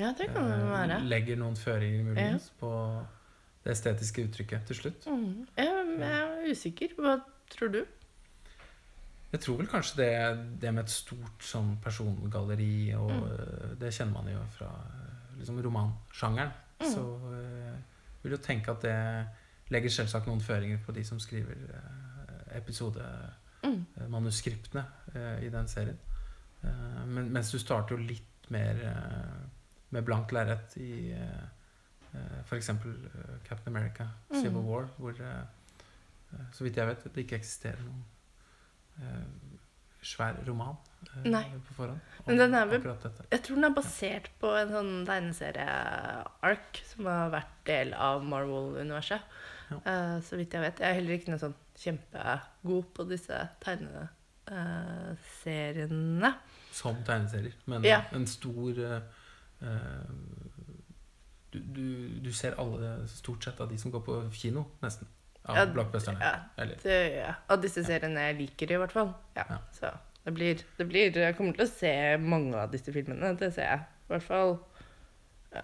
[0.00, 2.72] Ja, det det legger noen føringer muligens på
[3.68, 5.02] det estetiske uttrykket til slutt.
[5.12, 5.42] Mm.
[5.58, 5.68] Jeg,
[6.08, 6.88] er usikker.
[6.96, 7.18] Hva
[7.52, 7.82] tror du?
[9.32, 10.12] Jeg tror vel kanskje det,
[10.62, 13.26] det med et stort sånn persongalleri, og Mm.
[13.28, 16.52] eh, det kjenner man jo fra eh, liksom romansjangeren.
[16.80, 16.88] Mm.
[16.94, 17.02] Så
[17.36, 17.76] eh,
[18.22, 18.96] vil jo tenke at det
[19.74, 25.20] legger selvsagt noen føringer på de som skriver eh, episodemanuskriptene Mm.
[25.20, 25.98] eh, i den serien.
[27.06, 28.74] Men, mens du starter jo litt mer
[29.94, 31.44] med blankt lerret i eh,
[32.48, 32.68] f.eks.
[32.70, 32.74] Uh,
[33.48, 34.66] Captain America, Civil Mm.
[34.68, 35.42] War, hvor eh,
[36.32, 38.04] eh, så vidt jeg vet, det ikke eksisterer noen
[39.02, 39.26] eh,
[40.02, 40.76] svær roman
[41.16, 41.44] eh, Nei.
[41.68, 42.00] på forhånd.
[42.26, 42.86] Men den er vel-.
[43.30, 49.20] Jeg tror den er basert på en sånn tegneserie-ark som har vært del av Marvel-universet.
[49.70, 49.76] Ja.
[49.84, 50.78] Eh, så vidt jeg vet.
[50.80, 53.36] Jeg er heller ikke noe sånn kjempegod på disse
[54.48, 56.30] tegneseriene.
[56.72, 57.54] Som tegneserier.
[57.66, 58.00] Men Ja.
[58.12, 59.02] en stor eh,
[59.62, 60.08] eh,
[61.52, 61.84] du, du,
[62.24, 65.06] du ser alle, stort sett, av de som går på kino, nesten.
[65.48, 66.20] Av Ja, blockbusterne.
[66.20, 67.34] Ja, det jeg.
[67.48, 69.14] Av disse seriene jeg liker, i hvert fall.
[69.36, 69.58] Ja, Ja.
[69.72, 69.92] Så
[70.24, 73.30] det blir, det blir Jeg kommer til å se mange av disse filmene.
[73.38, 73.80] Det ser jeg.
[73.80, 74.58] I hvert fall
[75.54, 75.62] ja,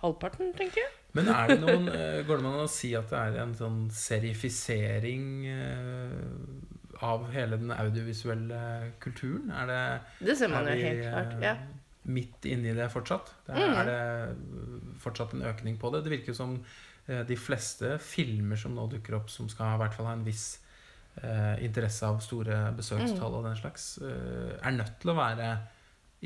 [0.00, 0.94] halvparten, tenker jeg.
[1.12, 3.78] Men er det noen eh, Går det an å si at det er en sånn
[3.92, 9.50] serifisering eh, av hele den audiovisuelle kulturen?
[9.52, 11.34] Er det Det ser man jo helt klart.
[11.34, 11.54] eh, Ja.
[12.08, 13.34] midt inni det fortsatt?
[13.46, 13.76] Det er, Mm.
[13.76, 14.36] er det
[15.02, 16.04] fortsatt en økning på det?
[16.04, 16.56] Det virker som
[17.06, 20.26] eh, de fleste filmer som nå dukker opp, som skal i hvert fall ha en
[20.26, 20.46] viss
[21.22, 25.52] eh, interesse av store besøkstall og den slags, eh, er nødt til å være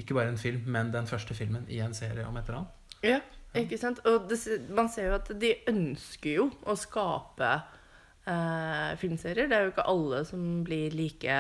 [0.01, 2.97] ikke bare en film, men den første filmen i en serie om et eller annet.
[3.05, 3.21] Ja,
[3.59, 4.01] ikke sant?
[4.09, 4.39] Og det,
[4.73, 7.51] man ser jo at de ønsker jo å skape
[8.25, 9.51] eh, filmserier.
[9.51, 11.39] Det er jo ikke alle som blir like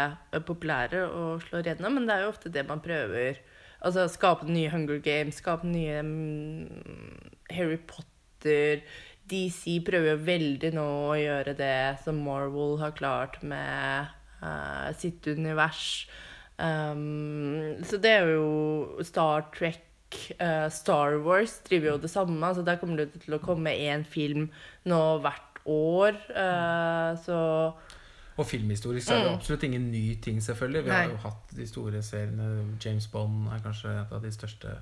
[0.48, 3.40] populære og slår gjennom, men det er jo ofte det man prøver.
[3.82, 8.82] Altså skape nye Hunger Games, skape nye mm, Harry Potter.
[9.30, 14.10] DC prøver jo veldig nå å gjøre det som Marvel har klart med
[14.42, 16.06] uh, sitt univers.
[16.58, 19.82] Um, så det er jo Star Trek
[20.38, 22.54] uh, Star Wars driver jo det samme.
[22.54, 24.50] Så der kommer det til å komme én film
[24.88, 26.18] nå hvert år.
[26.34, 27.40] Uh, så
[28.38, 29.34] Og filmhistorisk så er det Mm.
[29.38, 30.84] absolutt ingen ny ting, selvfølgelig.
[30.84, 30.96] Vi Nei.
[31.02, 32.76] har jo hatt de store seriene.
[32.84, 34.76] James Bond er kanskje et av de største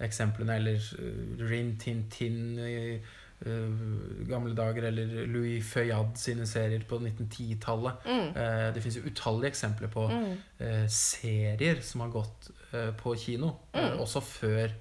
[0.00, 0.56] eksemplene.
[0.56, 2.98] Eller uh, Rin Tin Tin i
[3.46, 4.84] uh, gamle dager.
[4.90, 7.92] Eller Louis Feuillade sine serier på 1910-tallet.
[8.04, 10.36] mm, Uh, det fins utallige eksempler på mm,
[10.88, 12.50] serier som har gått
[13.02, 13.98] på kino, Mm.
[14.00, 14.72] også før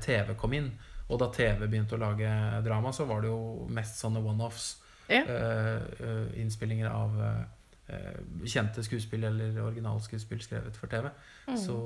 [0.00, 0.70] TV kom inn.
[1.10, 4.76] Og da TV begynte å lage drama, så var det jo mest sånne one-offs.
[5.10, 5.22] Ja.
[5.24, 7.16] eh, eh, innspillinger av
[7.90, 11.10] eh, kjente skuespill eller originalskuespill skrevet for TV.
[11.46, 11.56] mm.
[11.58, 11.76] Så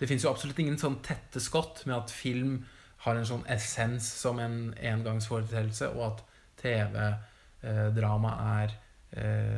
[0.00, 2.62] det fins jo absolutt ingen sånn tette skott med at film
[3.04, 6.22] har en sånn essens som en engangsforeteelse, og at
[6.62, 8.30] TV-drama
[8.62, 8.72] er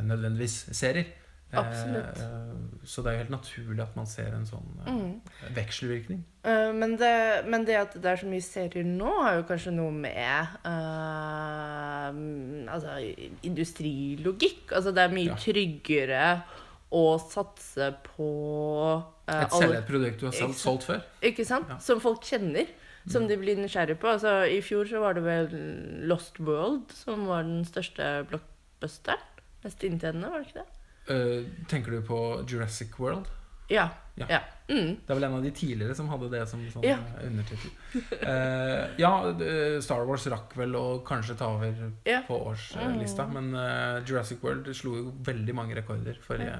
[0.02, 1.12] nødvendigvis serier.
[1.52, 2.18] Eh, Absolutt.
[2.18, 5.20] eh, så det er jo helt naturlig at man ser en sånn eh, Mm.
[5.54, 6.24] vekselvirkning.
[6.44, 9.72] Eh, men, det, men det at det er så mye serier nå, har jo kanskje
[9.76, 12.10] noe med uh,
[12.74, 12.96] altså,
[13.46, 14.72] industrilogikk.
[14.74, 15.36] Altså det er mye Ja.
[15.40, 16.42] tryggere
[16.92, 18.28] å satse på
[19.28, 21.00] uh, Et selge et produkt du har solgt, solgt før.
[21.22, 21.68] Ikke sant?
[21.68, 21.78] Ja.
[21.78, 22.66] Som folk kjenner.
[23.08, 23.28] Som Mm.
[23.28, 24.08] de blir nysgjerrige på.
[24.08, 29.22] Altså, I fjor så var det vel Lost World som var den største blockbusteren.
[29.62, 30.66] Mest inntjenende, var det ikke det?
[31.08, 33.28] Eh, tenker du på Jurassic World?
[33.68, 33.88] Ja.
[34.16, 34.26] Ja.
[34.30, 34.40] ja.
[34.68, 34.96] Mm.
[35.06, 36.96] Det er vel en av de tidligere som hadde det som sånn Ja.
[37.18, 37.70] eh, undertittel.
[38.22, 39.10] Uh, ja,
[39.82, 42.22] Star Wars rakk vel å kanskje ta over Ja.
[42.26, 43.32] på årslista, Mm.
[43.34, 46.58] men uh, Jurassic World slo jo veldig mange rekorder forrige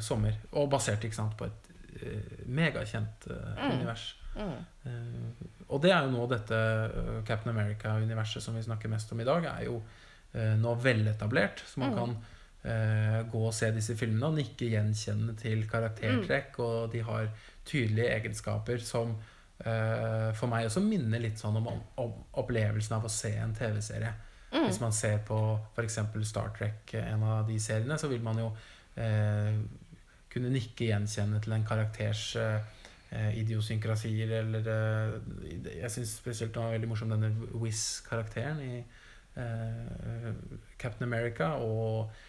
[0.00, 0.34] sommer.
[0.52, 3.72] Og basert ikke sant, på et megakjent Mm.
[3.72, 4.14] univers.
[4.36, 5.32] Mm.
[5.68, 9.44] Og det er jo nå dette Captain America-universet som vi snakker mest om i dag,
[9.44, 9.82] er jo
[10.34, 11.58] nå veletablert.
[11.66, 11.96] Så man Mm.
[11.98, 12.16] kan
[12.64, 16.56] eh, gå og se disse filmene og nikke gjenkjennende til karaktertrekk.
[16.58, 16.64] Mm.
[16.64, 17.28] Og de har
[17.66, 21.68] tydelige egenskaper som uh, for meg også minner litt sånn om,
[22.00, 24.10] om opplevelsen av å se en TV-serie.
[24.50, 24.64] Mm.
[24.64, 25.38] Hvis man ser på
[25.76, 26.00] f.eks.
[26.26, 29.60] Star Trek, en av de seriene, så vil man jo uh,
[30.30, 32.62] kunne nikke gjenkjennende til en karakters eh,
[33.10, 35.14] eh, idiosynkrasier, eller eh,
[35.80, 40.28] Jeg syns spesielt det var veldig morsom denne Wiz-karakteren i eh,
[40.78, 42.28] Captain America, og eh,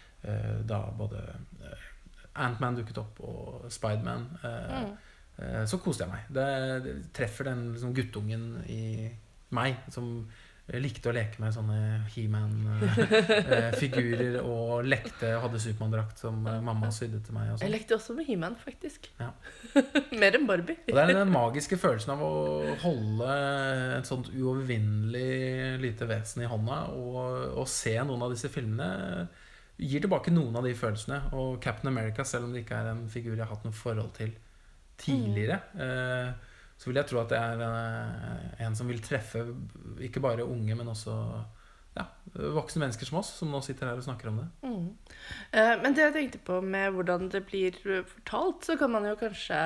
[0.68, 1.18] da både
[1.62, 1.78] eh,
[2.44, 4.28] Antman dukket opp, og Spiderman.
[4.44, 4.92] Eh, Mm.
[5.38, 6.22] eh, så koste jeg meg.
[6.32, 6.46] Det,
[6.84, 9.10] det treffer den liksom, guttungen i
[9.52, 10.28] meg som
[10.72, 11.78] likte å leke med sånne
[12.14, 17.44] He-Man-figurer og lekte hadde Supermann-drakt som eh, mamma sydde til meg.
[17.50, 17.74] Og, Jeg sånn.
[17.74, 19.00] lekte også med He-Man, faktisk.
[19.20, 19.30] Ja.
[20.22, 20.78] Mer enn Barbie.
[20.86, 22.32] og det er den magiske følelsen av å
[22.84, 23.30] holde
[23.98, 27.18] et sånt uovervinnelig lite vesen i hånda og,
[27.62, 28.88] og se noen av disse filmene
[29.82, 31.18] gir tilbake noen av de følelsene.
[31.38, 34.12] Og Captain America, selv om det ikke er en figur jeg har hatt noe forhold
[34.16, 34.32] til
[35.02, 39.44] tidligere, eh, så vil jeg tro at det er eh, en som vil treffe
[40.02, 41.16] ikke bare unge, men også
[41.96, 44.48] ja, voksne mennesker som oss, som nå sitter her og snakker om det.
[44.64, 44.86] Mm.
[45.52, 49.18] Eh, men det jeg tenkte på med hvordan det blir fortalt, så kan man jo
[49.20, 49.60] kanskje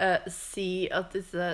[0.00, 1.52] eh, si at disse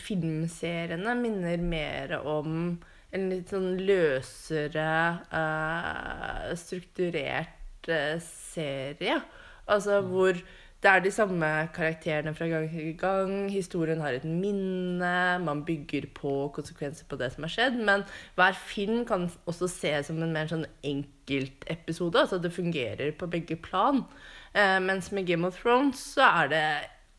[0.00, 2.78] filmseriene minner mer om
[3.14, 4.90] en litt sånn løsere,
[5.30, 9.20] uh, strukturert uh, serie.
[9.70, 10.36] Altså hvor
[10.84, 13.30] det er de samme karakterene fra gang til gang.
[13.48, 15.14] Historien har et minne.
[15.40, 17.78] Man bygger på konsekvenser på det som har skjedd.
[17.88, 18.04] Men
[18.36, 22.26] hver film kan også ses som en mer sånn enkeltepisode.
[22.26, 24.04] Altså det fungerer på begge plan.
[24.52, 26.66] Uh, mens med Game of Thrones så er det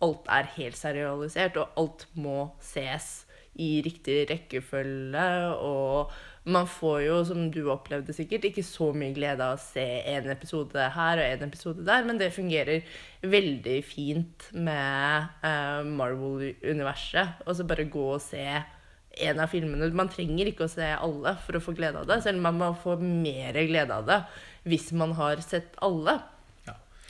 [0.04, 3.25] Alt er helt serialisert, og alt må ses
[3.62, 5.26] i riktig rekkefølge.
[5.64, 6.12] Og
[6.52, 10.30] man får jo, som du opplevde sikkert, ikke så mye glede av å se en
[10.34, 12.86] episode her og en episode der, men det fungerer
[13.26, 17.42] veldig fint med uh, Marvel-universet.
[17.48, 19.90] Og så bare gå og se en av filmene.
[19.96, 22.62] Man trenger ikke å se alle for å få glede av det, selv om man
[22.62, 24.22] må få mer glede av det
[24.66, 26.20] hvis man har sett alle.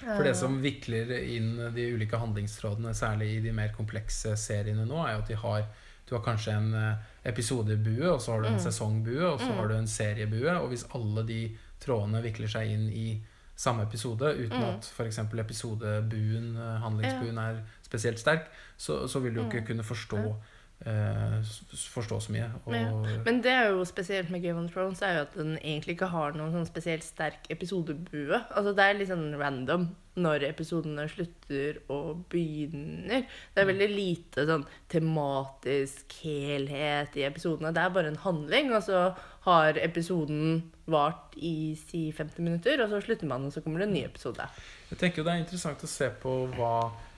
[0.01, 4.99] For det som vikler inn de ulike handlingstrådene, særlig i de mer komplekse seriene nå,
[5.01, 5.67] er jo at de har
[6.09, 8.59] du har kanskje en eh, episodebue, og så har du en Mm.
[8.59, 9.57] sesongbue, og så Mm.
[9.57, 10.49] har du en seriebue.
[10.61, 13.21] Og hvis alle de trådene vikler seg inn i
[13.55, 14.63] samme episode, uten Mm.
[14.75, 15.17] at f.eks.
[15.19, 19.67] episodebuen, eh, handlingsbuen, er spesielt sterk, så, så vil du jo ikke Mm.
[19.67, 20.35] kunne forstå,
[20.83, 22.47] forstå så mye.
[22.75, 22.89] Ja.
[23.25, 26.11] Men det er jo spesielt med Game of Thrones, er jo at den egentlig ikke
[26.11, 28.41] har noen sånn spesielt sterk episodebue.
[28.51, 33.25] Altså Det er litt sånn random når episodene slutter og begynner.
[33.53, 37.73] Det er veldig lite sånn tematisk helhet i episodene.
[37.75, 39.09] Det er bare en handling, og så
[39.47, 40.61] har episoden
[40.91, 44.05] vart i si 50 minutter, og så slutter man, og så kommer det en ny
[44.07, 44.47] episode.
[44.91, 47.14] Jeg tenker jo det er interessant å se på hva eh,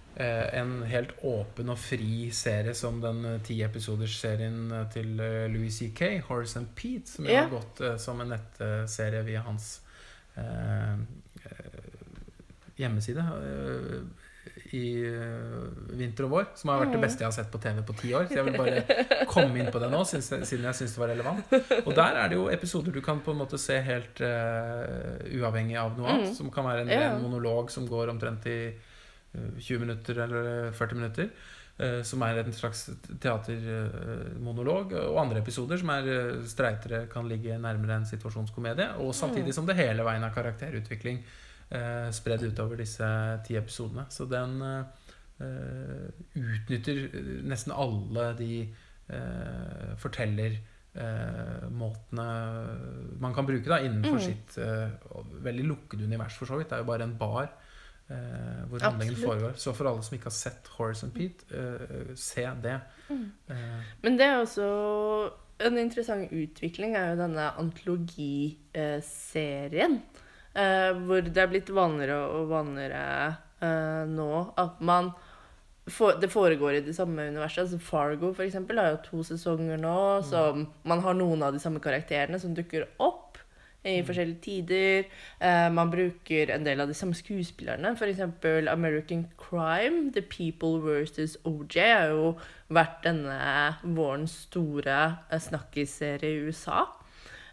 [0.58, 5.74] en helt åpen og fri serie som den eh, ti episoders-serien eh, til eh, Louis
[5.78, 7.44] C.K., Horace and Pete, som yeah.
[7.46, 9.76] Har gått eh, som en nettserie via hans
[10.36, 11.84] eh, eh,
[12.82, 14.02] hjemmeside eh,
[14.76, 17.06] i eh, vinter og vår, som har vært det Mm.
[17.06, 18.26] beste jeg har sett på TV på ti år.
[18.28, 18.82] Så jeg vil bare
[19.32, 21.56] komme inn på det nå, siden jeg syns det var relevant.
[21.86, 25.78] Og der er det jo episoder du kan på en måte se helt uh, uavhengig
[25.80, 26.34] av noe annet.
[26.34, 26.36] Mm.
[26.42, 28.87] Som kan være en ren monolog som går omtrent i eh,
[29.60, 31.30] 20 minutter eller 40 minutter.
[31.80, 32.90] eh, som er en slags
[33.22, 34.94] teatermonolog.
[34.94, 38.88] og andre episoder som er eh, streitere, kan ligge nærmere en situasjonskomedie.
[38.98, 39.54] Og samtidig Mm.
[39.54, 41.20] som det hele veien er karakterutvikling
[41.72, 43.06] eh, spredd utover disse
[43.46, 44.06] ti episodene.
[44.10, 44.84] Så den eh,
[45.40, 48.68] eh, utnytter eh, nesten alle de
[49.10, 52.28] uh, fortellermåtene
[53.22, 54.26] man kan bruke da innenfor Mm.
[54.26, 54.90] sitt uh,
[55.44, 56.70] veldig lukkede univers, for så vidt.
[56.70, 57.48] Det er jo bare en bar
[58.10, 59.54] eh, hvor handlingen foregår.
[59.60, 62.80] Så for alle som ikke har sett Horace and Pete, eh, se det.
[63.10, 63.32] Mm.
[63.50, 64.64] Eh, Men det er også
[65.60, 70.02] en interessant utvikling er jo denne antologiserien.
[70.58, 75.12] Eh, hvor det er blitt vanligere og vanligere eh, nå at man
[75.88, 77.64] for, Det foregår i det samme universet.
[77.64, 80.22] Altså Fargo for eksempel, har jo to sesonger nå.
[80.28, 83.27] som Man har noen av de samme karakterene som dukker opp
[83.88, 85.08] i forskjellige tider.
[85.42, 87.96] Uh, man bruker en del av de samme skuespillerne.
[87.96, 88.22] F.eks.
[88.72, 92.36] American Crime, The People versus OJ, har jo
[92.74, 93.40] vært denne
[93.84, 96.86] vårens store snakkiserie i USA.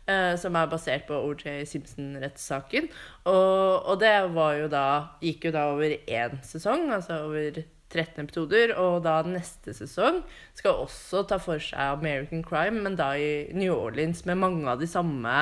[0.05, 2.91] Uh, som er basert på OJ Simpson-rettssaken.
[3.25, 4.89] Og, og det jo da,
[5.25, 7.63] gikk jo da over én sesong, altså over
[7.95, 8.75] 13 episoder.
[8.81, 10.23] Og da neste sesong
[10.57, 14.83] skal også ta for seg American Crime, men da i New Orleans med mange av
[14.83, 15.35] de samme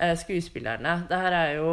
[0.00, 1.00] eh, skuespillerne.
[1.08, 1.70] Det her er jo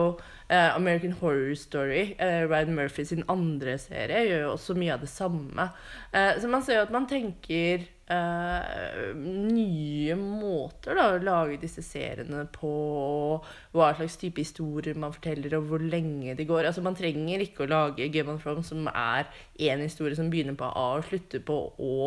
[0.49, 2.15] eh, American Horror Story.
[2.19, 5.69] Eh, Ryan Murphy sin andre serie gjør jo også mye av det samme.
[6.13, 12.69] Så man ser jo at man tenker nye måter da, å lage disse seriene på.
[12.71, 16.69] og Hva slags type historier man forteller, og hvor lenge de går.
[16.69, 19.27] Altså Man trenger ikke å lage Game of Thrones som er
[19.59, 21.99] én historie som begynner på A og slutter på Å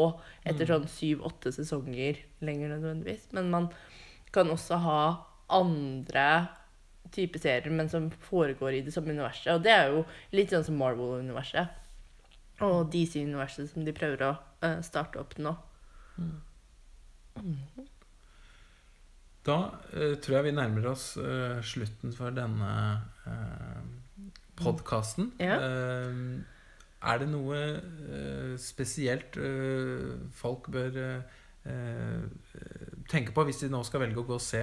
[0.48, 3.28] etter sånn syv-åtte sesonger lenger nødvendigvis.
[3.36, 3.68] Men man
[4.32, 5.02] kan også ha
[5.56, 6.26] andre
[7.14, 9.52] type serier, men som foregår i det samme universet.
[9.54, 10.04] Og det er jo
[10.36, 11.78] litt sånn som Marvel-universet.
[12.66, 15.54] Og DC-universet som de prøver å uh, starte opp nå.
[19.46, 19.56] Da
[19.94, 22.72] uh, tror jeg vi nærmer oss uh, slutten for denne
[23.24, 23.80] uh,
[24.60, 25.32] podkasten.
[25.40, 25.56] Ja.
[27.00, 27.60] er det noe
[28.60, 29.38] spesielt
[30.36, 30.98] folk bør
[33.10, 34.62] eh, tenke på hvis de nå skal velge å gå og se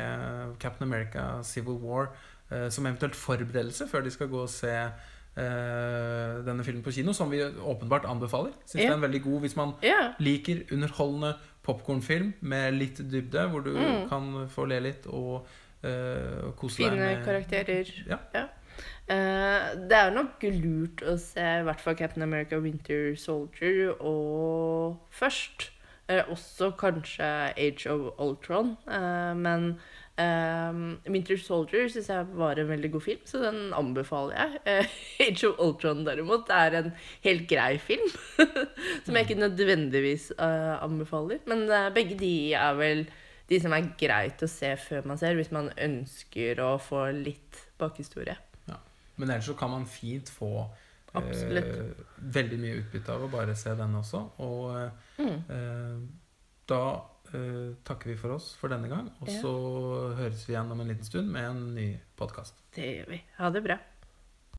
[0.62, 2.10] Captain America Civil War
[2.52, 7.14] eh, som eventuelt forberedelse før de skal gå og se eh, denne filmen på kino,
[7.14, 8.56] som vi åpenbart anbefaler.
[8.66, 8.92] Syns yeah.
[8.92, 10.12] det er veldig god hvis man yeah.
[10.20, 11.36] liker underholdende
[11.68, 14.10] popkornfilm med litt dybde, hvor du Mm.
[14.10, 15.48] kan få le litt og
[15.84, 17.92] uh, kose Fine deg med karakterer.
[18.08, 18.48] Ja.
[19.08, 24.98] Eh, det er nok lurt å se i hvert fall Captain America Winter Soldier og
[25.16, 25.70] først.
[26.08, 27.28] Eh, også kanskje
[27.60, 28.78] Age of Ultron.
[28.88, 29.66] Eh, men
[30.16, 30.78] eh,
[31.12, 34.88] Winter Soldier syns jeg var en veldig god film, så den anbefaler jeg.
[35.28, 36.90] Age of Ultron derimot er en
[37.28, 38.08] helt grei film,
[39.04, 41.44] som jeg ikke nødvendigvis anbefaler.
[41.48, 43.08] Men begge de er vel
[43.48, 47.66] de som er greit å se før man ser, hvis man ønsker å få litt
[47.80, 48.40] bakhistorie.
[49.18, 50.68] Men ellers så kan man fint få
[51.24, 52.06] eh,
[52.38, 54.24] veldig mye utbytte av å bare se denne også.
[54.40, 55.44] Og eh, Mm.
[55.50, 56.08] eh,
[56.68, 56.82] da
[57.34, 59.10] eh, takker vi for oss for denne gang.
[59.22, 59.42] Og Ja.
[59.42, 59.54] så
[60.16, 62.54] høres vi igjen om en liten stund med en ny podkast.
[62.76, 63.22] Det gjør vi.
[63.38, 63.78] Ha det bra.